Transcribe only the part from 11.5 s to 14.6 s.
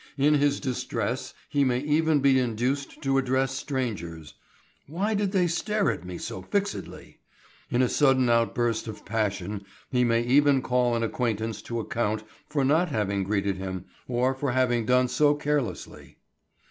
to account for not having greeted him or for